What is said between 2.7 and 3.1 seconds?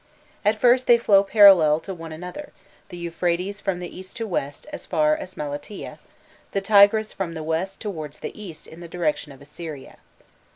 the